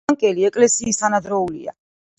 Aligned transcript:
კანკელი 0.09 0.47
ეკლესიის 0.49 1.01
თანადროულია. 1.03 1.79